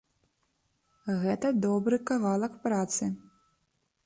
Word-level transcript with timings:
Гэта 1.25 1.47
добры 1.67 2.01
кавалак 2.11 2.53
працы. 2.65 3.03